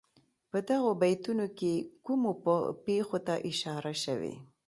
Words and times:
په 0.49 0.57
دغو 0.69 0.91
بیتونو 1.01 1.45
کې 1.57 1.73
کومو 2.05 2.31
پېښو 2.85 3.17
ته 3.27 3.35
اشاره 3.49 3.93
شوې. 4.03 4.35